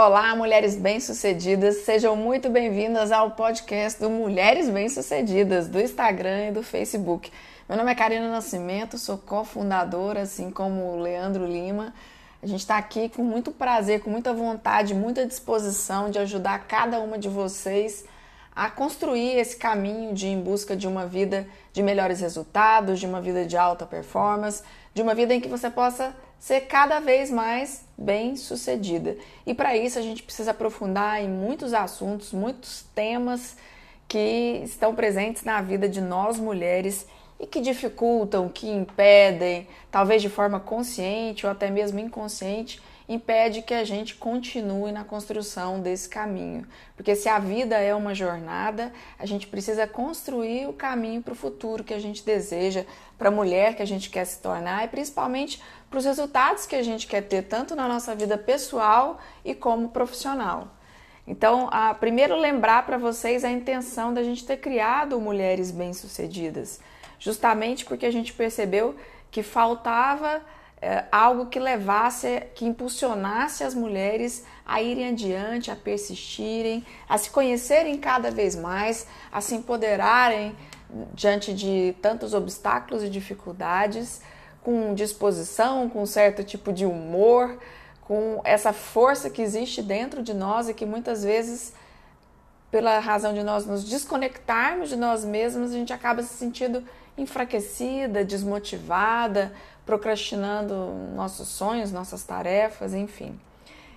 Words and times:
Olá, 0.00 0.32
mulheres 0.36 0.76
bem-sucedidas, 0.76 1.78
sejam 1.78 2.14
muito 2.14 2.48
bem-vindas 2.48 3.10
ao 3.10 3.32
podcast 3.32 3.98
do 4.00 4.08
Mulheres 4.08 4.70
Bem-Sucedidas, 4.70 5.66
do 5.66 5.80
Instagram 5.80 6.50
e 6.50 6.52
do 6.52 6.62
Facebook. 6.62 7.32
Meu 7.68 7.76
nome 7.76 7.90
é 7.90 7.96
Karina 7.96 8.30
Nascimento, 8.30 8.96
sou 8.96 9.18
cofundadora, 9.18 10.20
assim 10.20 10.52
como 10.52 10.84
o 10.84 11.00
Leandro 11.00 11.44
Lima. 11.44 11.92
A 12.40 12.46
gente 12.46 12.60
está 12.60 12.78
aqui 12.78 13.08
com 13.08 13.24
muito 13.24 13.50
prazer, 13.50 14.00
com 14.00 14.08
muita 14.08 14.32
vontade, 14.32 14.94
muita 14.94 15.26
disposição 15.26 16.12
de 16.12 16.20
ajudar 16.20 16.68
cada 16.68 17.00
uma 17.00 17.18
de 17.18 17.28
vocês 17.28 18.04
a 18.54 18.70
construir 18.70 19.36
esse 19.36 19.56
caminho 19.56 20.14
de 20.14 20.28
em 20.28 20.40
busca 20.40 20.76
de 20.76 20.86
uma 20.86 21.06
vida 21.06 21.44
de 21.72 21.82
melhores 21.82 22.20
resultados, 22.20 23.00
de 23.00 23.06
uma 23.06 23.20
vida 23.20 23.44
de 23.44 23.56
alta 23.56 23.84
performance, 23.84 24.62
de 24.94 25.02
uma 25.02 25.12
vida 25.12 25.34
em 25.34 25.40
que 25.40 25.48
você 25.48 25.68
possa 25.68 26.14
ser 26.38 26.62
cada 26.62 27.00
vez 27.00 27.30
mais 27.30 27.84
bem 27.96 28.36
sucedida. 28.36 29.16
E 29.46 29.54
para 29.54 29.76
isso 29.76 29.98
a 29.98 30.02
gente 30.02 30.22
precisa 30.22 30.52
aprofundar 30.52 31.22
em 31.22 31.28
muitos 31.28 31.74
assuntos, 31.74 32.32
muitos 32.32 32.84
temas 32.94 33.56
que 34.06 34.62
estão 34.64 34.94
presentes 34.94 35.44
na 35.44 35.60
vida 35.60 35.88
de 35.88 36.00
nós 36.00 36.38
mulheres 36.38 37.06
e 37.38 37.46
que 37.46 37.60
dificultam, 37.60 38.48
que 38.48 38.68
impedem, 38.68 39.66
talvez 39.90 40.22
de 40.22 40.28
forma 40.28 40.58
consciente 40.58 41.46
ou 41.46 41.52
até 41.52 41.70
mesmo 41.70 41.98
inconsciente, 41.98 42.80
impede 43.08 43.62
que 43.62 43.72
a 43.72 43.84
gente 43.84 44.14
continue 44.14 44.92
na 44.92 45.02
construção 45.02 45.80
desse 45.80 46.08
caminho. 46.08 46.66
Porque 46.94 47.16
se 47.16 47.28
a 47.28 47.38
vida 47.38 47.76
é 47.78 47.94
uma 47.94 48.14
jornada, 48.14 48.92
a 49.18 49.24
gente 49.24 49.46
precisa 49.46 49.86
construir 49.86 50.68
o 50.68 50.74
caminho 50.74 51.22
para 51.22 51.32
o 51.32 51.36
futuro 51.36 51.82
que 51.82 51.94
a 51.94 51.98
gente 51.98 52.22
deseja, 52.22 52.84
para 53.16 53.28
a 53.28 53.32
mulher 53.32 53.74
que 53.74 53.82
a 53.82 53.86
gente 53.86 54.10
quer 54.10 54.26
se 54.26 54.40
tornar 54.42 54.84
e 54.84 54.88
principalmente 54.88 55.62
para 55.88 55.98
os 55.98 56.04
resultados 56.04 56.66
que 56.66 56.76
a 56.76 56.82
gente 56.82 57.06
quer 57.06 57.22
ter, 57.22 57.42
tanto 57.42 57.74
na 57.74 57.88
nossa 57.88 58.14
vida 58.14 58.36
pessoal 58.36 59.18
e 59.42 59.54
como 59.54 59.88
profissional. 59.88 60.68
Então, 61.26 61.68
a, 61.70 61.94
primeiro 61.94 62.36
lembrar 62.36 62.84
para 62.86 62.98
vocês 62.98 63.44
a 63.44 63.50
intenção 63.50 64.12
da 64.12 64.22
gente 64.22 64.46
ter 64.46 64.58
criado 64.58 65.20
mulheres 65.20 65.70
bem-sucedidas, 65.70 66.80
justamente 67.18 67.84
porque 67.84 68.06
a 68.06 68.10
gente 68.10 68.32
percebeu 68.32 68.94
que 69.30 69.42
faltava 69.42 70.42
é, 70.80 71.04
algo 71.10 71.46
que 71.46 71.58
levasse, 71.58 72.42
que 72.54 72.64
impulsionasse 72.64 73.64
as 73.64 73.74
mulheres 73.74 74.44
a 74.64 74.80
irem 74.80 75.08
adiante, 75.08 75.70
a 75.70 75.76
persistirem, 75.76 76.84
a 77.08 77.18
se 77.18 77.30
conhecerem 77.30 77.96
cada 77.98 78.30
vez 78.30 78.54
mais, 78.54 79.06
a 79.32 79.40
se 79.40 79.54
empoderarem 79.54 80.54
diante 81.12 81.52
de 81.52 81.94
tantos 82.00 82.32
obstáculos 82.32 83.02
e 83.02 83.10
dificuldades, 83.10 84.22
com 84.62 84.94
disposição, 84.94 85.88
com 85.88 86.04
certo 86.06 86.44
tipo 86.44 86.72
de 86.72 86.86
humor, 86.86 87.58
com 88.02 88.40
essa 88.44 88.72
força 88.72 89.28
que 89.28 89.42
existe 89.42 89.82
dentro 89.82 90.22
de 90.22 90.32
nós 90.32 90.68
e 90.68 90.74
que 90.74 90.86
muitas 90.86 91.24
vezes, 91.24 91.74
pela 92.70 92.98
razão 92.98 93.34
de 93.34 93.42
nós 93.42 93.66
nos 93.66 93.84
desconectarmos 93.84 94.88
de 94.88 94.96
nós 94.96 95.24
mesmos, 95.24 95.72
a 95.72 95.74
gente 95.74 95.92
acaba 95.92 96.22
se 96.22 96.34
sentindo 96.34 96.84
enfraquecida, 97.18 98.24
desmotivada, 98.24 99.52
procrastinando 99.88 100.74
nossos 101.14 101.48
sonhos, 101.48 101.90
nossas 101.90 102.22
tarefas, 102.22 102.92
enfim. 102.92 103.40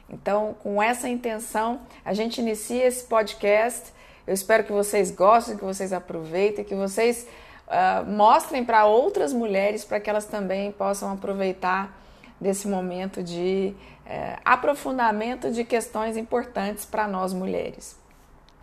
Então, 0.09 0.55
com 0.63 0.81
essa 0.81 1.09
intenção, 1.09 1.81
a 2.05 2.13
gente 2.13 2.39
inicia 2.39 2.87
esse 2.87 3.03
podcast. 3.03 3.91
Eu 4.25 4.33
espero 4.33 4.63
que 4.63 4.71
vocês 4.71 5.11
gostem, 5.11 5.57
que 5.57 5.65
vocês 5.65 5.91
aproveitem, 5.91 6.63
que 6.63 6.75
vocês 6.75 7.27
uh, 7.67 8.09
mostrem 8.09 8.63
para 8.63 8.85
outras 8.85 9.33
mulheres 9.33 9.83
para 9.83 9.99
que 9.99 10.09
elas 10.09 10.23
também 10.23 10.71
possam 10.71 11.11
aproveitar 11.11 11.93
desse 12.39 12.69
momento 12.69 13.21
de 13.21 13.75
uh, 14.05 14.39
aprofundamento 14.45 15.51
de 15.51 15.65
questões 15.65 16.15
importantes 16.15 16.85
para 16.85 17.05
nós 17.05 17.33
mulheres. 17.33 17.97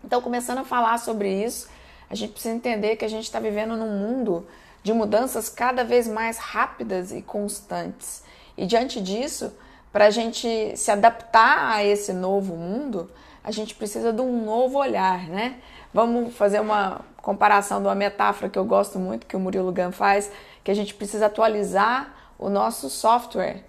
Então, 0.03 0.23
começando 0.23 0.59
a 0.61 0.65
falar 0.65 0.97
sobre 0.99 1.31
isso, 1.45 1.69
a 2.09 2.15
gente 2.15 2.33
precisa 2.33 2.55
entender 2.55 2.97
que 2.97 3.05
a 3.05 3.09
gente 3.09 3.25
está 3.25 3.39
vivendo 3.39 3.77
num 3.77 3.99
mundo 3.99 4.47
de 4.83 4.93
mudanças 4.93 5.49
cada 5.49 5.85
vez 5.85 6.07
mais 6.07 6.39
rápidas 6.39 7.13
e 7.13 7.23
constantes. 7.23 8.23
E 8.57 8.67
diante 8.67 9.01
disso, 9.01 9.53
para 9.93 10.07
a 10.07 10.11
gente 10.11 10.77
se 10.77 10.91
adaptar 10.91 11.75
a 11.75 11.85
esse 11.85 12.13
novo 12.13 12.57
mundo, 12.57 13.11
a 13.43 13.51
gente 13.51 13.75
precisa 13.75 14.13
de 14.13 14.21
um 14.21 14.45
novo 14.45 14.79
olhar, 14.79 15.29
né? 15.29 15.57
Vamos 15.93 16.37
fazer 16.37 16.61
uma 16.61 17.01
comparação 17.23 17.81
de 17.81 17.87
uma 17.89 17.95
metáfora 17.95 18.51
que 18.51 18.59
eu 18.59 18.65
gosto 18.65 18.99
muito, 18.99 19.27
que 19.27 19.37
o 19.37 19.41
Murilo 19.41 19.73
Gun 19.73 19.93
faz, 19.93 20.31
que 20.63 20.71
a 20.71 20.75
gente 20.75 20.95
precisa 20.95 21.27
atualizar 21.27 22.15
o 22.39 22.49
nosso 22.49 22.91
software. 22.91 23.65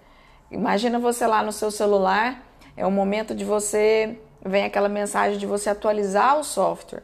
Imagina 0.50 0.98
você 0.98 1.26
lá 1.26 1.42
no 1.42 1.52
seu 1.52 1.70
celular, 1.70 2.42
é 2.76 2.86
o 2.86 2.90
momento 2.90 3.34
de 3.34 3.44
você, 3.44 4.18
vem 4.44 4.64
aquela 4.64 4.88
mensagem 4.88 5.38
de 5.38 5.46
você 5.46 5.70
atualizar 5.70 6.38
o 6.38 6.44
software. 6.44 7.02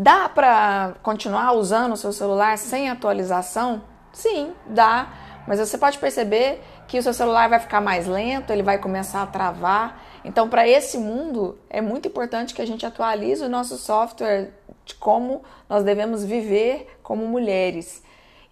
Dá 0.00 0.28
para 0.28 0.94
continuar 1.02 1.54
usando 1.54 1.94
o 1.94 1.96
seu 1.96 2.12
celular 2.12 2.56
sem 2.56 2.88
atualização? 2.88 3.82
Sim, 4.12 4.52
dá. 4.64 5.08
Mas 5.44 5.58
você 5.58 5.76
pode 5.76 5.98
perceber 5.98 6.62
que 6.86 7.00
o 7.00 7.02
seu 7.02 7.12
celular 7.12 7.48
vai 7.48 7.58
ficar 7.58 7.80
mais 7.80 8.06
lento, 8.06 8.52
ele 8.52 8.62
vai 8.62 8.78
começar 8.78 9.22
a 9.22 9.26
travar. 9.26 10.00
Então, 10.24 10.48
para 10.48 10.68
esse 10.68 10.96
mundo, 10.98 11.58
é 11.68 11.80
muito 11.80 12.06
importante 12.06 12.54
que 12.54 12.62
a 12.62 12.66
gente 12.66 12.86
atualize 12.86 13.42
o 13.44 13.48
nosso 13.48 13.76
software 13.76 14.52
de 14.84 14.94
como 14.94 15.42
nós 15.68 15.82
devemos 15.82 16.24
viver 16.24 16.96
como 17.02 17.26
mulheres. 17.26 18.00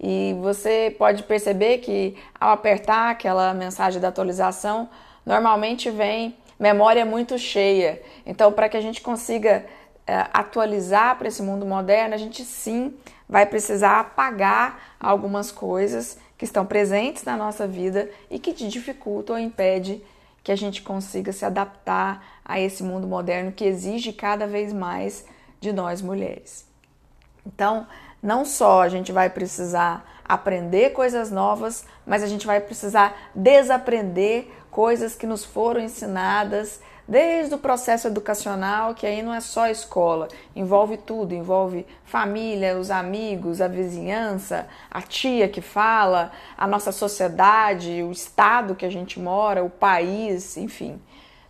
E 0.01 0.34
você 0.41 0.93
pode 0.99 1.23
perceber 1.23 1.78
que 1.78 2.17
ao 2.41 2.51
apertar 2.51 3.11
aquela 3.11 3.55
mensagem 3.55 4.01
da 4.01 4.09
atualização, 4.09 4.89
normalmente 5.25 5.91
vem 5.91 6.37
memória 6.59 7.05
muito 7.05 7.39
cheia. 7.39 8.03
Então, 8.25 8.51
para 8.53 8.69
que 8.69 8.77
a 8.77 8.81
gente 8.81 9.01
consiga 9.01 9.65
atualizar 10.06 11.17
para 11.17 11.28
esse 11.28 11.43
mundo 11.43 11.67
moderno, 11.67 12.15
a 12.15 12.19
gente 12.19 12.44
sim 12.44 12.94
vai 13.28 13.44
precisar 13.44 14.00
apagar 14.00 14.94
algumas 15.00 15.50
coisas 15.50 16.19
que 16.39 16.44
estão 16.44 16.65
presentes 16.65 17.25
na 17.25 17.37
nossa 17.37 17.67
vida 17.67 18.09
e 18.31 18.39
que 18.39 18.53
te 18.53 18.69
dificultam 18.69 19.37
ou 19.37 19.43
impede 19.43 20.03
que 20.45 20.53
a 20.53 20.56
gente 20.56 20.83
consiga 20.83 21.33
se 21.33 21.45
adaptar 21.45 22.25
a 22.45 22.61
esse 22.61 22.83
mundo 22.83 23.06
moderno 23.06 23.50
que 23.50 23.65
exige 23.65 24.12
cada 24.12 24.47
vez 24.47 24.72
mais 24.72 25.25
de 25.61 25.72
nós 25.72 26.00
mulheres. 26.00 26.65
Então, 27.45 27.87
não 28.22 28.45
só 28.45 28.83
a 28.83 28.89
gente 28.89 29.11
vai 29.11 29.28
precisar 29.28 30.05
aprender 30.25 30.91
coisas 30.91 31.31
novas, 31.31 31.84
mas 32.06 32.22
a 32.22 32.27
gente 32.27 32.47
vai 32.47 32.61
precisar 32.61 33.31
desaprender 33.34 34.49
coisas 34.71 35.15
que 35.15 35.27
nos 35.27 35.45
foram 35.45 35.81
ensinadas 35.81 36.81
desde 37.09 37.55
o 37.55 37.59
processo 37.59 38.09
educacional, 38.09 38.94
que 38.94 39.06
aí 39.06 39.22
não 39.22 39.33
é 39.33 39.41
só 39.41 39.69
escola, 39.69 40.28
envolve 40.55 40.97
tudo, 40.97 41.34
envolve 41.34 41.87
família, 42.05 42.77
os 42.77 42.91
amigos, 42.91 43.61
a 43.61 43.69
vizinhança, 43.69 44.67
a 44.91 45.00
tia 45.00 45.49
que 45.49 45.61
fala, 45.61 46.33
a 46.56 46.66
nossa 46.66 46.91
sociedade, 46.91 48.03
o 48.03 48.11
estado 48.11 48.75
que 48.75 48.84
a 48.84 48.91
gente 48.91 49.21
mora, 49.21 49.62
o 49.62 49.71
país, 49.71 50.56
enfim. 50.56 51.00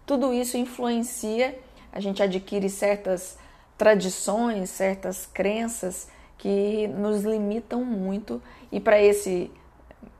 Tudo 0.04 0.32
isso 0.32 0.56
influencia, 0.58 1.58
a 1.92 2.00
gente 2.00 2.22
adquire 2.22 2.68
certas 2.68 3.38
tradições, 3.78 4.70
certas 4.70 5.26
crenças 5.26 6.08
que 6.38 6.86
nos 6.88 7.22
limitam 7.22 7.84
muito 7.84 8.42
e 8.70 8.78
para 8.78 9.00
esse 9.00 9.50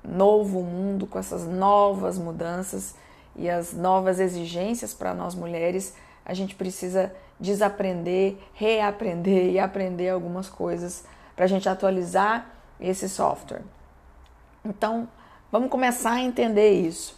novo 0.02 0.62
mundo, 0.62 1.06
com 1.06 1.18
essas 1.18 1.46
novas 1.46 2.18
mudanças, 2.18 2.94
e 3.36 3.48
as 3.48 3.72
novas 3.72 4.18
exigências 4.18 4.94
para 4.94 5.14
nós 5.14 5.34
mulheres, 5.34 5.94
a 6.24 6.34
gente 6.34 6.54
precisa 6.54 7.12
desaprender, 7.38 8.36
reaprender 8.54 9.52
e 9.52 9.58
aprender 9.58 10.08
algumas 10.08 10.48
coisas 10.48 11.04
para 11.34 11.44
a 11.44 11.48
gente 11.48 11.68
atualizar 11.68 12.50
esse 12.80 13.08
software. 13.08 13.62
Então, 14.64 15.08
vamos 15.52 15.70
começar 15.70 16.12
a 16.12 16.20
entender 16.20 16.72
isso. 16.72 17.14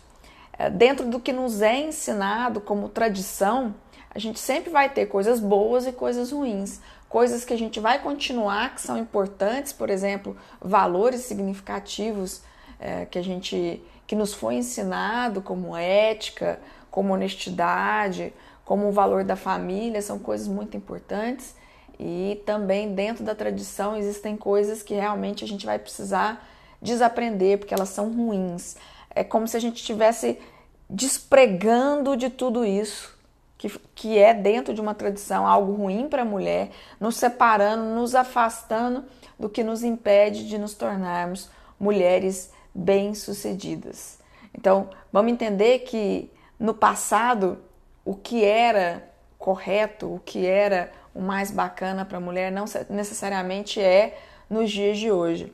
É, 0.58 0.68
dentro 0.68 1.06
do 1.06 1.20
que 1.20 1.32
nos 1.32 1.62
é 1.62 1.78
ensinado 1.78 2.60
como 2.60 2.88
tradição, 2.88 3.74
a 4.10 4.18
gente 4.18 4.40
sempre 4.40 4.70
vai 4.70 4.88
ter 4.88 5.06
coisas 5.06 5.38
boas 5.38 5.86
e 5.86 5.92
coisas 5.92 6.32
ruins, 6.32 6.80
coisas 7.08 7.44
que 7.44 7.52
a 7.52 7.58
gente 7.58 7.78
vai 7.78 8.00
continuar 8.00 8.74
que 8.74 8.80
são 8.80 8.98
importantes, 8.98 9.72
por 9.72 9.88
exemplo, 9.88 10.36
valores 10.60 11.20
significativos 11.20 12.42
é, 12.80 13.06
que 13.06 13.18
a 13.18 13.22
gente 13.22 13.82
que 14.08 14.16
nos 14.16 14.32
foi 14.32 14.54
ensinado 14.54 15.42
como 15.42 15.76
ética, 15.76 16.58
como 16.90 17.12
honestidade, 17.12 18.32
como 18.64 18.88
o 18.88 18.92
valor 18.92 19.22
da 19.22 19.36
família, 19.36 20.00
são 20.00 20.18
coisas 20.18 20.48
muito 20.48 20.76
importantes. 20.78 21.54
E 22.00 22.40
também 22.46 22.94
dentro 22.94 23.22
da 23.22 23.34
tradição 23.34 23.94
existem 23.96 24.34
coisas 24.34 24.82
que 24.82 24.94
realmente 24.94 25.44
a 25.44 25.46
gente 25.46 25.66
vai 25.66 25.78
precisar 25.78 26.42
desaprender, 26.80 27.58
porque 27.58 27.74
elas 27.74 27.90
são 27.90 28.10
ruins. 28.10 28.76
É 29.14 29.22
como 29.22 29.46
se 29.46 29.58
a 29.58 29.60
gente 29.60 29.76
estivesse 29.76 30.38
despregando 30.88 32.16
de 32.16 32.30
tudo 32.30 32.64
isso 32.64 33.14
que, 33.58 33.68
que 33.94 34.16
é 34.16 34.32
dentro 34.32 34.72
de 34.72 34.80
uma 34.80 34.94
tradição 34.94 35.46
algo 35.46 35.74
ruim 35.74 36.08
para 36.08 36.22
a 36.22 36.24
mulher, 36.24 36.70
nos 36.98 37.16
separando, 37.16 37.94
nos 37.94 38.14
afastando 38.14 39.04
do 39.38 39.50
que 39.50 39.62
nos 39.62 39.82
impede 39.82 40.48
de 40.48 40.56
nos 40.56 40.72
tornarmos 40.72 41.50
mulheres 41.78 42.56
bem-sucedidas. 42.78 44.18
Então, 44.54 44.88
vamos 45.12 45.32
entender 45.32 45.80
que 45.80 46.30
no 46.58 46.72
passado 46.72 47.58
o 48.04 48.14
que 48.14 48.44
era 48.44 49.08
correto, 49.38 50.14
o 50.14 50.20
que 50.20 50.46
era 50.46 50.90
o 51.14 51.20
mais 51.20 51.50
bacana 51.50 52.04
para 52.04 52.18
a 52.18 52.20
mulher, 52.20 52.52
não 52.52 52.64
necessariamente 52.88 53.80
é 53.80 54.18
nos 54.48 54.70
dias 54.70 54.98
de 54.98 55.10
hoje. 55.10 55.52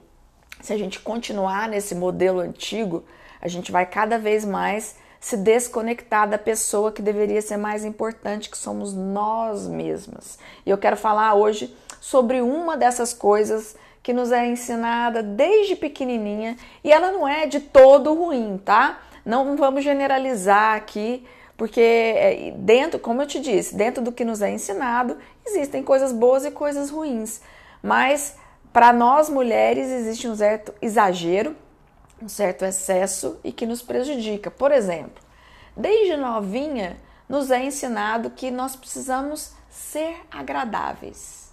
Se 0.60 0.72
a 0.72 0.78
gente 0.78 1.00
continuar 1.00 1.68
nesse 1.68 1.94
modelo 1.94 2.40
antigo, 2.40 3.04
a 3.40 3.48
gente 3.48 3.72
vai 3.72 3.86
cada 3.86 4.18
vez 4.18 4.44
mais 4.44 4.96
se 5.18 5.36
desconectar 5.36 6.28
da 6.28 6.36
pessoa 6.36 6.92
que 6.92 7.00
deveria 7.00 7.40
ser 7.40 7.56
mais 7.56 7.84
importante, 7.84 8.50
que 8.50 8.58
somos 8.58 8.92
nós 8.92 9.66
mesmas. 9.66 10.38
E 10.64 10.70
eu 10.70 10.76
quero 10.76 10.96
falar 10.96 11.34
hoje 11.34 11.74
sobre 12.00 12.42
uma 12.42 12.76
dessas 12.76 13.14
coisas 13.14 13.74
que 14.04 14.12
nos 14.12 14.30
é 14.30 14.46
ensinada 14.46 15.22
desde 15.22 15.74
pequenininha 15.74 16.58
e 16.84 16.92
ela 16.92 17.10
não 17.10 17.26
é 17.26 17.46
de 17.46 17.58
todo 17.58 18.12
ruim, 18.12 18.60
tá? 18.62 19.00
Não 19.24 19.56
vamos 19.56 19.82
generalizar 19.82 20.76
aqui, 20.76 21.26
porque 21.56 21.80
é, 21.80 22.52
dentro, 22.54 23.00
como 23.00 23.22
eu 23.22 23.26
te 23.26 23.40
disse, 23.40 23.74
dentro 23.74 24.04
do 24.04 24.12
que 24.12 24.22
nos 24.22 24.42
é 24.42 24.50
ensinado, 24.50 25.16
existem 25.46 25.82
coisas 25.82 26.12
boas 26.12 26.44
e 26.44 26.50
coisas 26.50 26.90
ruins. 26.90 27.40
Mas 27.82 28.36
para 28.74 28.92
nós 28.92 29.30
mulheres 29.30 29.88
existe 29.90 30.28
um 30.28 30.36
certo 30.36 30.74
exagero, 30.82 31.56
um 32.22 32.28
certo 32.28 32.66
excesso 32.66 33.40
e 33.42 33.50
que 33.50 33.64
nos 33.64 33.80
prejudica. 33.80 34.50
Por 34.50 34.70
exemplo, 34.70 35.24
desde 35.74 36.14
novinha 36.18 36.98
nos 37.26 37.50
é 37.50 37.64
ensinado 37.64 38.28
que 38.28 38.50
nós 38.50 38.76
precisamos 38.76 39.52
ser 39.70 40.14
agradáveis. 40.30 41.43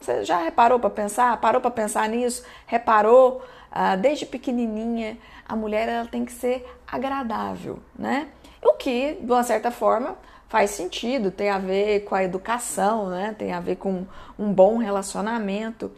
Você 0.00 0.24
já 0.24 0.38
reparou 0.38 0.78
para 0.78 0.90
pensar? 0.90 1.36
Parou 1.40 1.60
para 1.60 1.70
pensar 1.70 2.08
nisso? 2.08 2.44
Reparou? 2.66 3.42
Ah, 3.70 3.96
desde 3.96 4.24
pequenininha, 4.24 5.18
a 5.46 5.54
mulher 5.54 5.88
ela 5.88 6.06
tem 6.06 6.24
que 6.24 6.32
ser 6.32 6.66
agradável, 6.86 7.78
né? 7.98 8.28
O 8.62 8.72
que, 8.72 9.18
de 9.20 9.30
uma 9.30 9.42
certa 9.42 9.70
forma, 9.70 10.16
faz 10.48 10.70
sentido, 10.70 11.30
tem 11.30 11.50
a 11.50 11.58
ver 11.58 12.04
com 12.04 12.14
a 12.14 12.24
educação, 12.24 13.08
né? 13.08 13.34
Tem 13.38 13.52
a 13.52 13.60
ver 13.60 13.76
com 13.76 14.06
um 14.38 14.52
bom 14.52 14.78
relacionamento. 14.78 15.90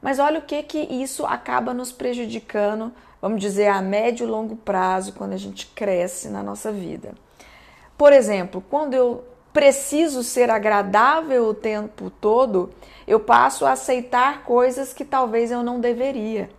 Mas 0.00 0.18
olha 0.18 0.40
o 0.40 0.42
que 0.42 0.62
que 0.64 0.78
isso 0.78 1.24
acaba 1.24 1.72
nos 1.72 1.92
prejudicando, 1.92 2.92
vamos 3.20 3.40
dizer, 3.40 3.68
a 3.68 3.80
médio 3.80 4.26
e 4.26 4.30
longo 4.30 4.56
prazo, 4.56 5.12
quando 5.12 5.32
a 5.32 5.36
gente 5.36 5.68
cresce 5.68 6.28
na 6.28 6.42
nossa 6.42 6.72
vida. 6.72 7.14
Por 7.96 8.12
exemplo, 8.12 8.62
quando 8.68 8.94
eu 8.94 9.24
preciso 9.52 10.22
ser 10.22 10.50
agradável 10.50 11.46
o 11.46 11.54
tempo 11.54 12.10
todo, 12.10 12.70
eu 13.06 13.20
passo 13.20 13.66
a 13.66 13.72
aceitar 13.72 14.44
coisas 14.44 14.92
que 14.92 15.04
talvez 15.04 15.50
eu 15.50 15.62
não 15.62 15.80
deveria. 15.80 16.50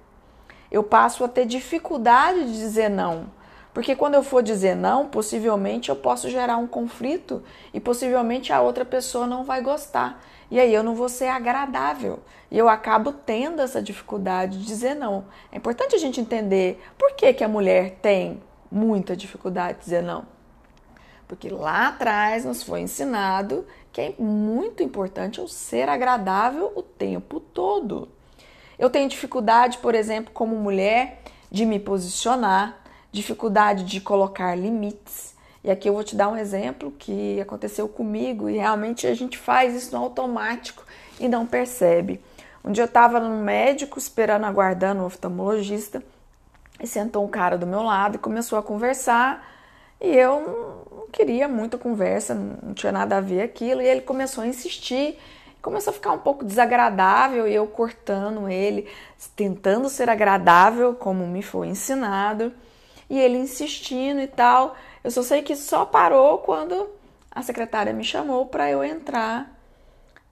Eu 0.72 0.84
passo 0.84 1.24
a 1.24 1.28
ter 1.28 1.46
dificuldade 1.46 2.46
de 2.46 2.58
dizer 2.58 2.90
não. 2.90 3.28
Porque 3.74 3.96
quando 3.96 4.14
eu 4.14 4.24
for 4.24 4.44
dizer 4.44 4.76
não, 4.76 5.08
possivelmente 5.08 5.90
eu 5.90 5.96
posso 5.96 6.30
gerar 6.30 6.58
um 6.58 6.68
conflito 6.68 7.42
e 7.74 7.80
possivelmente 7.80 8.54
a 8.54 8.62
outra 8.62 8.86
pessoa 8.86 9.26
não 9.26 9.44
vai 9.44 9.62
gostar. 9.62 10.22
E 10.52 10.60
aí 10.60 10.72
eu 10.72 10.84
não 10.84 10.94
vou 10.94 11.10
ser 11.10 11.28
agradável. 11.28 12.20
E 12.52 12.58
eu 12.58 12.70
acabo 12.70 13.12
tendo 13.12 13.62
essa 13.62 13.82
dificuldade 13.82 14.60
de 14.60 14.66
dizer 14.66 14.94
não. 14.94 15.26
É 15.52 15.58
importante 15.58 15.96
a 15.96 15.98
gente 15.98 16.22
entender 16.22 16.80
por 17.00 17.14
que, 17.16 17.34
que 17.34 17.44
a 17.44 17.48
mulher 17.48 17.98
tem 18.00 18.44
muita 18.72 19.16
dificuldade 19.16 19.80
de 19.80 19.86
dizer 19.86 20.04
não. 20.04 20.33
Porque 21.34 21.50
lá 21.50 21.88
atrás 21.88 22.46
nos 22.46 22.62
foi 22.62 22.82
ensinado 22.82 23.66
que 23.92 24.00
é 24.00 24.14
muito 24.20 24.84
importante 24.84 25.40
eu 25.40 25.48
ser 25.48 25.90
agradável 25.90 26.72
o 26.76 26.84
tempo 26.84 27.40
todo. 27.40 28.08
Eu 28.78 28.88
tenho 28.88 29.10
dificuldade, 29.10 29.80
por 29.80 29.96
exemplo, 29.96 30.32
como 30.32 30.56
mulher, 30.56 31.24
de 31.50 31.66
me 31.66 31.80
posicionar, 31.80 32.78
dificuldade 33.12 33.84
de 33.84 34.00
colocar 34.00 34.54
limites. 34.54 35.34
E 35.64 35.72
aqui 35.72 35.90
eu 35.90 35.94
vou 35.96 36.04
te 36.04 36.16
dar 36.16 36.30
um 36.30 36.38
exemplo 36.38 36.92
que 37.00 37.42
aconteceu 37.42 37.88
comigo 37.88 38.48
e 38.48 38.58
realmente 38.58 39.08
a 39.08 39.16
gente 39.16 39.36
faz 39.36 39.74
isso 39.74 39.96
no 39.96 40.04
automático 40.04 40.86
e 41.20 41.28
não 41.28 41.48
percebe. 41.48 42.24
Um 42.64 42.72
dia 42.72 42.84
eu 42.84 42.88
estava 42.88 43.20
no 43.20 43.44
médico 43.44 43.98
esperando, 43.98 44.46
aguardando 44.46 45.02
o 45.02 45.06
oftalmologista 45.08 46.04
e 46.80 46.86
sentou 46.86 47.26
um 47.26 47.28
cara 47.28 47.58
do 47.58 47.66
meu 47.66 47.82
lado 47.82 48.18
e 48.18 48.20
começou 48.20 48.60
a 48.60 48.62
conversar 48.62 49.52
e 50.04 50.16
eu 50.16 50.86
não 50.92 51.08
queria 51.08 51.48
muita 51.48 51.78
conversa, 51.78 52.36
não 52.36 52.74
tinha 52.74 52.92
nada 52.92 53.18
a 53.18 53.22
ver 53.22 53.42
aquilo 53.42 53.82
e 53.82 53.88
ele 53.88 54.02
começou 54.02 54.44
a 54.44 54.48
insistir 54.48 55.18
começou 55.64 55.92
a 55.92 55.94
ficar 55.94 56.12
um 56.12 56.20
pouco 56.20 56.44
desagradável 56.44 57.48
e 57.48 57.56
eu 57.56 57.66
cortando 57.66 58.50
ele, 58.50 58.86
tentando 59.34 59.88
ser 59.88 60.10
agradável, 60.10 60.94
como 60.94 61.26
me 61.26 61.42
foi 61.42 61.68
ensinado, 61.68 62.52
e 63.10 63.18
ele 63.18 63.38
insistindo 63.38 64.20
e 64.20 64.28
tal. 64.28 64.76
Eu 65.02 65.10
só 65.10 65.24
sei 65.24 65.42
que 65.42 65.56
só 65.56 65.86
parou 65.86 66.40
quando 66.40 66.90
a 67.32 67.42
secretária 67.42 67.94
me 67.94 68.04
chamou 68.04 68.46
para 68.46 68.70
eu 68.70 68.84
entrar 68.84 69.58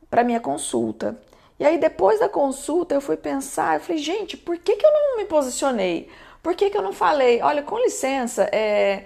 para 0.09 0.23
minha 0.23 0.41
consulta. 0.41 1.17
E 1.57 1.65
aí 1.65 1.77
depois 1.77 2.19
da 2.19 2.27
consulta 2.27 2.93
eu 2.93 2.99
fui 2.99 3.15
pensar, 3.15 3.75
eu 3.75 3.79
falei, 3.79 4.01
gente, 4.01 4.35
por 4.35 4.57
que, 4.57 4.75
que 4.75 4.85
eu 4.85 4.91
não 4.91 5.17
me 5.17 5.25
posicionei? 5.25 6.09
Por 6.43 6.55
que, 6.55 6.69
que 6.69 6.77
eu 6.77 6.81
não 6.81 6.91
falei, 6.91 7.41
olha, 7.41 7.63
com 7.63 7.79
licença, 7.79 8.49
é, 8.51 9.05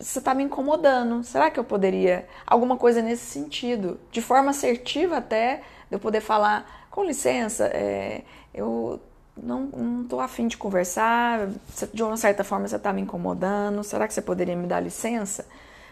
você 0.00 0.18
está 0.18 0.34
me 0.34 0.44
incomodando. 0.44 1.22
Será 1.24 1.50
que 1.50 1.58
eu 1.58 1.64
poderia 1.64 2.26
alguma 2.46 2.76
coisa 2.76 3.02
nesse 3.02 3.26
sentido, 3.26 3.98
de 4.10 4.20
forma 4.20 4.50
assertiva 4.50 5.18
até, 5.18 5.62
de 5.88 5.96
eu 5.96 5.98
poder 5.98 6.20
falar, 6.20 6.86
com 6.90 7.04
licença, 7.04 7.66
é, 7.66 8.22
eu 8.52 9.00
não 9.36 10.02
estou 10.02 10.20
afim 10.20 10.46
de 10.46 10.56
conversar, 10.56 11.48
de 11.92 12.02
uma 12.02 12.16
certa 12.16 12.44
forma 12.44 12.68
você 12.68 12.76
está 12.76 12.92
me 12.92 13.00
incomodando, 13.00 13.82
será 13.82 14.06
que 14.06 14.12
você 14.12 14.20
poderia 14.20 14.54
me 14.54 14.66
dar 14.66 14.80
licença? 14.80 15.46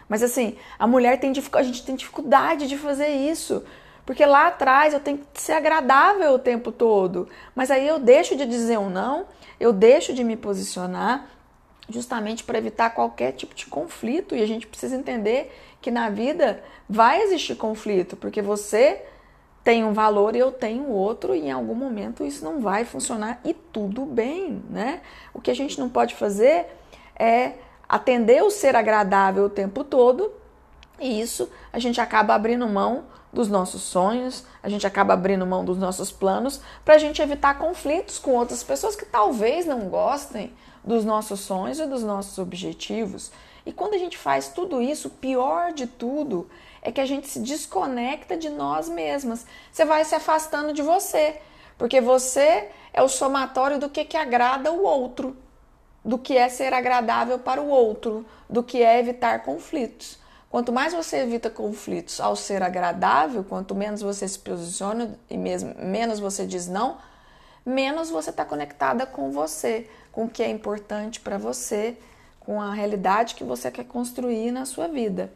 Mas 0.07 0.21
assim, 0.21 0.55
a 0.77 0.85
mulher 0.85 1.19
tem 1.19 1.33
a 1.53 1.63
gente 1.63 1.85
tem 1.85 1.95
dificuldade 1.95 2.67
de 2.67 2.77
fazer 2.77 3.07
isso, 3.07 3.63
porque 4.05 4.25
lá 4.25 4.47
atrás 4.47 4.93
eu 4.93 4.99
tenho 4.99 5.19
que 5.33 5.41
ser 5.41 5.53
agradável 5.53 6.33
o 6.33 6.39
tempo 6.39 6.71
todo, 6.71 7.27
mas 7.55 7.71
aí 7.71 7.87
eu 7.87 7.97
deixo 7.97 8.35
de 8.35 8.45
dizer 8.45 8.77
um 8.77 8.89
não, 8.89 9.25
eu 9.59 9.73
deixo 9.73 10.13
de 10.13 10.23
me 10.23 10.35
posicionar 10.35 11.27
justamente 11.91 12.43
para 12.43 12.57
evitar 12.57 12.91
qualquer 12.91 13.33
tipo 13.33 13.53
de 13.53 13.65
conflito 13.65 14.35
e 14.35 14.41
a 14.41 14.47
gente 14.47 14.67
precisa 14.67 14.95
entender 14.95 15.53
que 15.81 15.91
na 15.91 16.09
vida 16.09 16.63
vai 16.87 17.21
existir 17.21 17.55
conflito, 17.55 18.15
porque 18.15 18.41
você 18.41 19.03
tem 19.63 19.83
um 19.83 19.93
valor 19.93 20.35
e 20.35 20.39
eu 20.39 20.51
tenho 20.51 20.89
outro, 20.89 21.35
e 21.35 21.47
em 21.47 21.51
algum 21.51 21.75
momento 21.75 22.23
isso 22.23 22.43
não 22.43 22.59
vai 22.59 22.83
funcionar 22.83 23.39
e 23.45 23.53
tudo 23.53 24.05
bem, 24.05 24.63
né? 24.69 25.01
O 25.33 25.39
que 25.39 25.51
a 25.51 25.55
gente 25.55 25.79
não 25.79 25.87
pode 25.87 26.15
fazer 26.15 26.67
é 27.15 27.53
atender 27.87 28.43
o 28.43 28.49
ser 28.49 28.75
agradável 28.75 29.45
o 29.45 29.49
tempo 29.49 29.83
todo, 29.83 30.31
e 30.99 31.21
isso 31.21 31.49
a 31.71 31.77
gente 31.77 32.01
acaba 32.01 32.33
abrindo 32.33 32.67
mão 32.67 33.05
dos 33.31 33.47
nossos 33.47 33.81
sonhos, 33.81 34.45
a 34.61 34.69
gente 34.69 34.85
acaba 34.85 35.13
abrindo 35.13 35.45
mão 35.45 35.63
dos 35.63 35.77
nossos 35.77 36.11
planos 36.11 36.61
para 36.83 36.95
a 36.95 36.97
gente 36.97 37.21
evitar 37.21 37.57
conflitos 37.57 38.19
com 38.19 38.31
outras 38.31 38.63
pessoas 38.63 38.95
que 38.95 39.05
talvez 39.05 39.65
não 39.65 39.81
gostem 39.81 40.53
dos 40.83 41.05
nossos 41.05 41.39
sonhos 41.41 41.79
e 41.79 41.85
dos 41.85 42.03
nossos 42.03 42.37
objetivos. 42.37 43.31
E 43.65 43.71
quando 43.71 43.93
a 43.93 43.97
gente 43.97 44.17
faz 44.17 44.49
tudo 44.49 44.81
isso, 44.81 45.09
pior 45.09 45.71
de 45.71 45.85
tudo 45.85 46.49
é 46.81 46.91
que 46.91 47.01
a 47.01 47.05
gente 47.05 47.27
se 47.27 47.39
desconecta 47.39 48.35
de 48.35 48.49
nós 48.49 48.89
mesmas. 48.89 49.45
Você 49.71 49.85
vai 49.85 50.03
se 50.03 50.15
afastando 50.15 50.73
de 50.73 50.81
você, 50.81 51.39
porque 51.77 52.01
você 52.01 52.69
é 52.91 53.01
o 53.01 53.07
somatório 53.07 53.79
do 53.79 53.89
que, 53.89 54.03
que 54.03 54.17
agrada 54.17 54.71
o 54.71 54.83
outro, 54.83 55.37
do 56.03 56.17
que 56.17 56.35
é 56.35 56.49
ser 56.49 56.73
agradável 56.73 57.37
para 57.37 57.61
o 57.61 57.69
outro, 57.69 58.25
do 58.49 58.63
que 58.63 58.81
é 58.81 58.99
evitar 58.99 59.43
conflitos. 59.43 60.19
Quanto 60.49 60.73
mais 60.73 60.93
você 60.93 61.19
evita 61.19 61.49
conflitos 61.49 62.19
ao 62.19 62.35
ser 62.35 62.61
agradável, 62.61 63.43
quanto 63.43 63.73
menos 63.73 64.01
você 64.01 64.27
se 64.27 64.37
posiciona 64.37 65.17
e 65.29 65.37
mesmo 65.37 65.73
menos 65.77 66.19
você 66.19 66.45
diz 66.45 66.67
não, 66.67 66.97
menos 67.65 68.09
você 68.09 68.31
está 68.31 68.43
conectada 68.43 69.05
com 69.05 69.31
você, 69.31 69.89
com 70.11 70.25
o 70.25 70.29
que 70.29 70.43
é 70.43 70.49
importante 70.49 71.19
para 71.19 71.37
você, 71.37 71.97
com 72.39 72.61
a 72.61 72.73
realidade 72.73 73.35
que 73.35 73.43
você 73.43 73.71
quer 73.71 73.85
construir 73.85 74.51
na 74.51 74.65
sua 74.65 74.87
vida. 74.87 75.31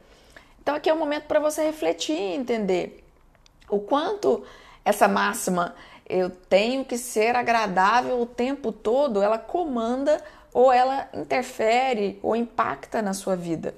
Então 0.62 0.75
aqui 0.75 0.89
é 0.89 0.94
o 0.94 0.98
momento 0.98 1.25
para 1.25 1.39
você 1.39 1.63
refletir 1.63 2.17
e 2.17 2.36
entender 2.36 3.03
o 3.70 3.79
quanto 3.79 4.44
essa 4.84 5.08
máxima 5.08 5.75
eu 6.08 6.29
tenho 6.29 6.86
que 6.86 6.98
ser 6.98 7.36
agradável 7.36 8.22
o 8.22 8.25
tempo 8.25 8.72
todo, 8.72 9.22
ela 9.22 9.38
comanda 9.38 10.22
ou 10.53 10.72
ela 10.72 11.10
interfere 11.13 12.20
ou 12.22 12.36
impacta 12.36 13.01
na 13.01 13.13
sua 13.13 13.36
vida. 13.36 13.75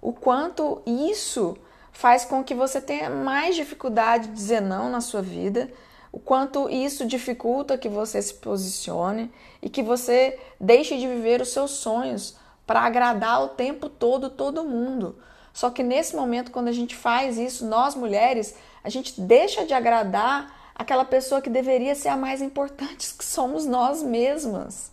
O 0.00 0.12
quanto 0.12 0.82
isso 0.86 1.56
faz 1.92 2.24
com 2.24 2.44
que 2.44 2.54
você 2.54 2.80
tenha 2.80 3.10
mais 3.10 3.56
dificuldade 3.56 4.28
de 4.28 4.34
dizer 4.34 4.60
não 4.60 4.90
na 4.90 5.00
sua 5.00 5.22
vida, 5.22 5.70
o 6.14 6.20
quanto 6.20 6.70
isso 6.70 7.04
dificulta 7.04 7.76
que 7.76 7.88
você 7.88 8.22
se 8.22 8.34
posicione 8.34 9.32
e 9.60 9.68
que 9.68 9.82
você 9.82 10.38
deixe 10.60 10.96
de 10.96 11.08
viver 11.08 11.40
os 11.40 11.48
seus 11.48 11.72
sonhos 11.72 12.36
para 12.64 12.82
agradar 12.82 13.42
o 13.42 13.48
tempo 13.48 13.88
todo 13.88 14.30
todo 14.30 14.62
mundo. 14.62 15.18
Só 15.52 15.70
que 15.70 15.82
nesse 15.82 16.14
momento, 16.14 16.52
quando 16.52 16.68
a 16.68 16.72
gente 16.72 16.94
faz 16.94 17.36
isso, 17.36 17.66
nós 17.66 17.96
mulheres, 17.96 18.54
a 18.84 18.88
gente 18.88 19.20
deixa 19.20 19.66
de 19.66 19.74
agradar 19.74 20.70
aquela 20.72 21.04
pessoa 21.04 21.42
que 21.42 21.50
deveria 21.50 21.96
ser 21.96 22.10
a 22.10 22.16
mais 22.16 22.40
importante, 22.40 23.12
que 23.18 23.24
somos 23.24 23.66
nós 23.66 24.00
mesmas. 24.00 24.92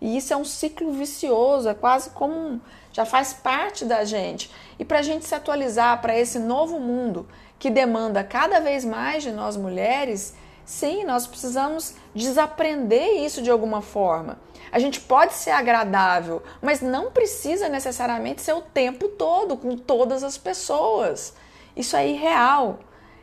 E 0.00 0.16
isso 0.16 0.32
é 0.32 0.36
um 0.36 0.44
ciclo 0.44 0.92
vicioso, 0.92 1.68
é 1.68 1.74
quase 1.74 2.10
como 2.10 2.32
um, 2.32 2.60
já 2.92 3.04
faz 3.04 3.32
parte 3.32 3.84
da 3.84 4.04
gente. 4.04 4.48
E 4.78 4.84
para 4.84 5.00
a 5.00 5.02
gente 5.02 5.24
se 5.24 5.34
atualizar 5.34 6.00
para 6.00 6.16
esse 6.16 6.38
novo 6.38 6.78
mundo 6.78 7.26
que 7.58 7.70
demanda 7.70 8.22
cada 8.22 8.60
vez 8.60 8.84
mais 8.84 9.24
de 9.24 9.32
nós 9.32 9.56
mulheres, 9.56 10.38
sim, 10.70 11.02
nós 11.02 11.26
precisamos 11.26 11.96
desaprender 12.14 13.24
isso 13.24 13.42
de 13.42 13.50
alguma 13.50 13.82
forma. 13.82 14.38
A 14.70 14.78
gente 14.78 15.00
pode 15.00 15.34
ser 15.34 15.50
agradável, 15.50 16.40
mas 16.62 16.80
não 16.80 17.10
precisa 17.10 17.68
necessariamente 17.68 18.40
ser 18.40 18.52
o 18.52 18.60
tempo 18.62 19.08
todo 19.08 19.56
com 19.56 19.76
todas 19.76 20.22
as 20.22 20.38
pessoas. 20.38 21.34
Isso 21.76 21.96
é 21.96 22.06
irreal. 22.06 22.78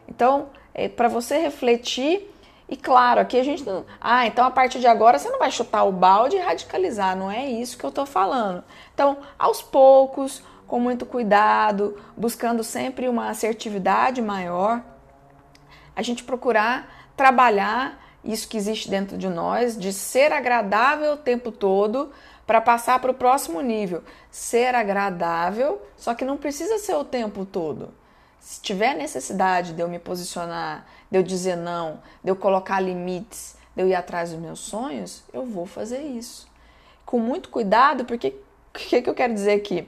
Então, 0.10 0.50
é 0.74 0.90
para 0.90 1.08
você 1.08 1.38
refletir 1.38 2.30
e 2.68 2.76
claro, 2.76 3.22
aqui 3.22 3.40
a 3.40 3.44
gente 3.44 3.64
não. 3.64 3.86
Ah, 4.02 4.28
então 4.28 4.46
a 4.46 4.52
partir 4.52 4.82
de 4.82 4.88
agora 4.88 5.18
você 5.18 5.30
não 5.30 5.40
vai 5.40 5.50
chutar 5.50 5.86
o 5.86 5.92
balde 5.92 6.36
e 6.36 6.40
radicalizar. 6.40 7.16
Não 7.16 7.32
é 7.32 7.50
isso 7.50 7.78
que 7.78 7.86
eu 7.86 7.90
estou 7.90 8.06
falando. 8.06 8.62
Então, 8.94 9.20
aos 9.40 9.62
poucos, 9.62 10.44
com 10.68 10.82
muito 10.82 11.06
cuidado, 11.06 11.98
buscando 12.18 12.62
sempre 12.62 13.08
uma 13.08 13.30
assertividade 13.30 14.22
maior, 14.22 14.84
a 15.96 16.02
gente 16.02 16.26
procurar 16.26 17.07
trabalhar 17.18 18.02
isso 18.24 18.48
que 18.48 18.58
existe 18.58 18.90
dentro 18.90 19.18
de 19.18 19.28
nós, 19.28 19.78
de 19.78 19.92
ser 19.92 20.32
agradável 20.32 21.14
o 21.14 21.18
tempo 21.18 21.52
todo, 21.52 22.12
para 22.46 22.62
passar 22.62 23.00
para 23.00 23.12
o 23.12 23.14
próximo 23.14 23.60
nível. 23.60 24.04
Ser 24.32 24.74
agradável, 24.74 25.82
só 25.98 26.14
que 26.14 26.24
não 26.24 26.38
precisa 26.38 26.78
ser 26.78 26.96
o 26.96 27.04
tempo 27.04 27.46
todo. 27.46 27.94
Se 28.40 28.62
tiver 28.62 28.96
necessidade 28.96 29.74
de 29.74 29.82
eu 29.82 29.90
me 29.90 30.00
posicionar, 30.00 30.86
de 31.12 31.18
eu 31.18 31.24
dizer 31.24 31.58
não, 31.58 32.00
de 32.24 32.30
eu 32.32 32.36
colocar 32.36 32.80
limites, 32.80 33.58
de 33.76 33.82
eu 33.82 33.88
ir 33.88 33.96
atrás 33.96 34.32
dos 34.32 34.40
meus 34.40 34.60
sonhos, 34.60 35.24
eu 35.34 35.46
vou 35.46 35.66
fazer 35.66 36.00
isso. 36.00 36.48
Com 37.06 37.20
muito 37.20 37.50
cuidado, 37.50 38.06
porque 38.06 38.30
o 38.74 38.78
que, 38.78 39.02
que 39.02 39.10
eu 39.10 39.14
quero 39.14 39.34
dizer 39.34 39.54
aqui? 39.54 39.88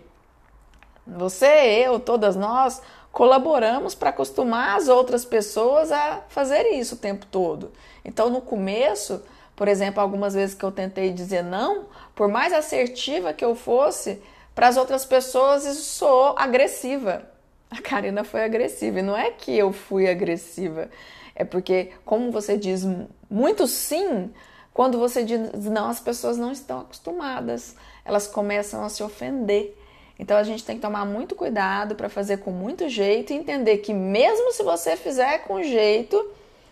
Você, 1.07 1.45
eu, 1.45 2.00
todas 2.00 2.36
nós 2.36 2.81
colaboramos 3.11 3.95
para 3.95 4.09
acostumar 4.09 4.77
as 4.77 4.87
outras 4.87 5.25
pessoas 5.25 5.91
a 5.91 6.21
fazer 6.29 6.63
isso 6.73 6.95
o 6.95 6.97
tempo 6.97 7.25
todo. 7.25 7.71
Então, 8.05 8.29
no 8.29 8.41
começo, 8.41 9.21
por 9.55 9.67
exemplo, 9.67 10.01
algumas 10.01 10.33
vezes 10.33 10.55
que 10.55 10.63
eu 10.63 10.71
tentei 10.71 11.11
dizer 11.11 11.43
não, 11.43 11.85
por 12.15 12.27
mais 12.27 12.53
assertiva 12.53 13.33
que 13.33 13.43
eu 13.43 13.55
fosse, 13.55 14.21
para 14.55 14.67
as 14.67 14.77
outras 14.77 15.05
pessoas 15.05 15.65
isso 15.65 15.83
soou 15.83 16.35
agressiva. 16.37 17.23
A 17.69 17.81
Karina 17.81 18.23
foi 18.23 18.43
agressiva. 18.43 18.99
E 18.99 19.03
não 19.03 19.15
é 19.15 19.31
que 19.31 19.55
eu 19.57 19.71
fui 19.71 20.09
agressiva, 20.09 20.89
é 21.35 21.45
porque, 21.45 21.91
como 22.03 22.31
você 22.31 22.57
diz 22.57 22.85
muito 23.29 23.65
sim, 23.67 24.31
quando 24.73 24.97
você 24.97 25.23
diz 25.23 25.65
não, 25.65 25.89
as 25.89 25.99
pessoas 25.99 26.37
não 26.37 26.51
estão 26.51 26.81
acostumadas, 26.81 27.75
elas 28.03 28.27
começam 28.27 28.83
a 28.83 28.89
se 28.89 29.03
ofender. 29.03 29.77
Então 30.19 30.35
a 30.35 30.43
gente 30.43 30.65
tem 30.65 30.75
que 30.75 30.81
tomar 30.81 31.05
muito 31.05 31.33
cuidado 31.33 31.95
para 31.95 32.09
fazer 32.09 32.38
com 32.38 32.51
muito 32.51 32.89
jeito 32.89 33.31
e 33.31 33.38
entender 33.38 33.77
que, 33.77 33.93
mesmo 33.93 34.51
se 34.51 34.61
você 34.61 34.97
fizer 34.97 35.39
com 35.39 35.63
jeito, 35.63 36.29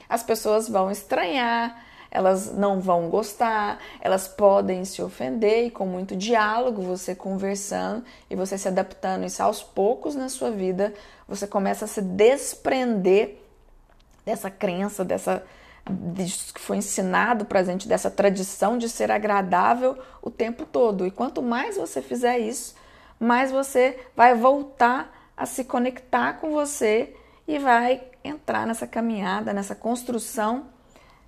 as 0.09 0.21
pessoas 0.21 0.67
vão 0.67 0.91
estranhar, 0.91 1.81
elas 2.11 2.53
não 2.53 2.81
vão 2.81 3.09
gostar, 3.09 3.79
elas 4.01 4.27
podem 4.27 4.83
se 4.83 5.01
ofender 5.01 5.65
e 5.65 5.71
com 5.71 5.85
muito 5.85 6.13
diálogo, 6.15 6.81
você 6.81 7.15
conversando 7.15 8.03
e 8.29 8.35
você 8.35 8.57
se 8.57 8.67
adaptando 8.67 9.25
isso 9.25 9.41
aos 9.41 9.63
poucos 9.63 10.13
na 10.13 10.27
sua 10.27 10.51
vida, 10.51 10.93
você 11.25 11.47
começa 11.47 11.85
a 11.85 11.87
se 11.87 12.01
desprender 12.01 13.37
dessa 14.25 14.51
crença, 14.51 15.05
dessa 15.05 15.41
disso 15.89 16.53
que 16.53 16.59
foi 16.59 16.77
ensinado 16.77 17.45
para 17.45 17.63
gente, 17.63 17.87
dessa 17.87 18.11
tradição 18.11 18.77
de 18.77 18.89
ser 18.89 19.09
agradável 19.09 19.97
o 20.21 20.29
tempo 20.29 20.65
todo. 20.65 21.07
E 21.07 21.11
quanto 21.11 21.41
mais 21.41 21.77
você 21.77 22.01
fizer 22.01 22.37
isso, 22.39 22.75
mais 23.19 23.51
você 23.51 23.99
vai 24.15 24.35
voltar 24.35 25.31
a 25.35 25.45
se 25.45 25.63
conectar 25.63 26.33
com 26.33 26.51
você 26.51 27.15
e 27.47 27.59
vai 27.59 28.01
entrar 28.23 28.65
nessa 28.65 28.87
caminhada, 28.87 29.53
nessa 29.53 29.75
construção 29.75 30.67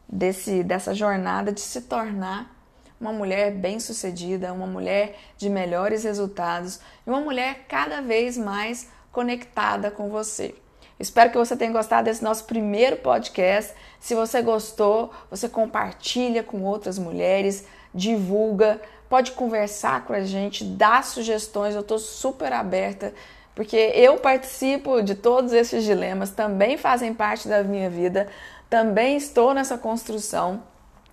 desse, 0.08 0.64
dessa 0.64 0.94
jornada 0.94 1.52
de 1.52 1.62
se 1.62 1.82
tornar 1.82 2.56
uma 3.00 3.14
mulher 3.14 3.52
bem-sucedida, 3.52 4.52
uma 4.52 4.68
mulher 4.68 5.18
de 5.38 5.50
melhores 5.50 6.04
resultados 6.04 6.80
e 7.06 7.10
uma 7.10 7.22
mulher 7.22 7.66
cada 7.68 8.02
vez 8.02 8.38
mais 8.38 8.90
conectada 9.12 9.90
com 9.90 10.10
você. 10.10 10.54
Espero 11.00 11.32
que 11.32 11.38
você 11.38 11.56
tenha 11.56 11.72
gostado 11.72 12.06
desse 12.06 12.22
nosso 12.22 12.44
primeiro 12.44 12.98
podcast. 12.98 13.74
Se 14.02 14.14
você 14.14 14.42
gostou, 14.42 15.14
você 15.30 15.48
compartilha 15.48 16.44
com 16.44 16.62
outras 16.64 17.00
mulheres, 17.00 17.66
divulga, 17.96 18.82
pode 19.10 19.32
conversar 19.32 20.06
com 20.06 20.14
a 20.14 20.22
gente, 20.22 20.64
dá 20.64 21.02
sugestões. 21.02 21.74
Eu 21.74 21.82
estou 21.82 22.00
super 22.00 22.54
aberta 22.54 23.14
porque 23.56 23.76
eu 23.76 24.18
participo 24.18 25.02
de 25.02 25.16
todos 25.16 25.52
esses 25.52 25.84
dilemas, 25.84 26.30
também 26.32 26.78
fazem 26.78 27.14
parte 27.14 27.46
da 27.50 27.62
minha 27.62 27.90
vida, 27.90 28.30
também 28.70 29.18
estou 29.18 29.54
nessa 29.54 29.78
construção. 29.78 30.64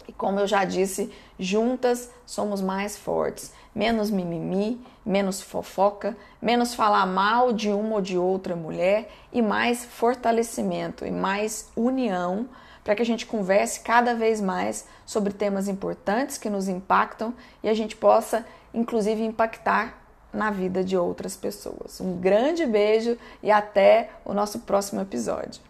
E 0.06 0.12
como 0.12 0.38
eu 0.38 0.46
já 0.46 0.64
disse, 0.64 1.12
juntas 1.36 2.08
somos 2.24 2.60
mais 2.60 2.96
fortes. 2.96 3.52
Menos 3.74 4.10
mimimi, 4.10 4.80
menos 5.04 5.42
fofoca, 5.42 6.16
menos 6.40 6.72
falar 6.72 7.04
mal 7.04 7.52
de 7.52 7.70
uma 7.70 7.96
ou 7.96 8.00
de 8.00 8.16
outra 8.16 8.54
mulher 8.54 9.10
e 9.32 9.42
mais 9.42 9.84
fortalecimento 9.84 11.04
e 11.04 11.10
mais 11.10 11.68
união 11.74 12.48
para 12.86 12.94
que 12.94 13.02
a 13.02 13.04
gente 13.04 13.26
converse 13.26 13.80
cada 13.80 14.14
vez 14.14 14.40
mais 14.40 14.86
sobre 15.04 15.32
temas 15.32 15.66
importantes 15.66 16.38
que 16.38 16.48
nos 16.48 16.68
impactam 16.68 17.34
e 17.60 17.68
a 17.68 17.74
gente 17.74 17.96
possa, 17.96 18.46
inclusive, 18.72 19.24
impactar 19.24 19.98
na 20.32 20.52
vida 20.52 20.84
de 20.84 20.96
outras 20.96 21.36
pessoas. 21.36 22.00
Um 22.00 22.16
grande 22.18 22.64
beijo 22.64 23.18
e 23.42 23.50
até 23.50 24.10
o 24.24 24.32
nosso 24.32 24.60
próximo 24.60 25.00
episódio. 25.00 25.60